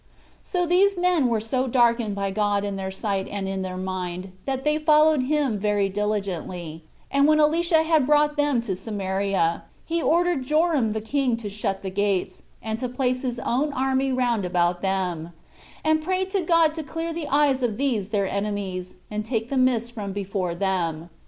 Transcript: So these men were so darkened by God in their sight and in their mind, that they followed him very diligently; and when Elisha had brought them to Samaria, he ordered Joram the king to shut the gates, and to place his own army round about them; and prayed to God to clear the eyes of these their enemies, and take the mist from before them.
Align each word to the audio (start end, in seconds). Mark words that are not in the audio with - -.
So 0.41 0.65
these 0.65 0.97
men 0.97 1.27
were 1.27 1.39
so 1.39 1.67
darkened 1.67 2.15
by 2.15 2.31
God 2.31 2.65
in 2.65 2.75
their 2.75 2.89
sight 2.89 3.27
and 3.27 3.47
in 3.47 3.61
their 3.61 3.77
mind, 3.77 4.31
that 4.45 4.63
they 4.63 4.79
followed 4.79 5.21
him 5.21 5.59
very 5.59 5.89
diligently; 5.89 6.83
and 7.11 7.27
when 7.27 7.39
Elisha 7.39 7.83
had 7.83 8.07
brought 8.07 8.35
them 8.35 8.61
to 8.61 8.75
Samaria, 8.75 9.61
he 9.85 10.01
ordered 10.01 10.41
Joram 10.41 10.93
the 10.93 11.01
king 11.01 11.37
to 11.37 11.51
shut 11.51 11.83
the 11.83 11.91
gates, 11.91 12.41
and 12.63 12.79
to 12.79 12.89
place 12.89 13.21
his 13.21 13.37
own 13.45 13.71
army 13.73 14.11
round 14.11 14.43
about 14.43 14.81
them; 14.81 15.33
and 15.85 16.01
prayed 16.01 16.31
to 16.31 16.41
God 16.41 16.73
to 16.73 16.81
clear 16.81 17.13
the 17.13 17.27
eyes 17.27 17.61
of 17.61 17.77
these 17.77 18.09
their 18.09 18.27
enemies, 18.27 18.95
and 19.11 19.23
take 19.23 19.49
the 19.51 19.55
mist 19.55 19.91
from 19.91 20.13
before 20.13 20.55
them. 20.55 21.11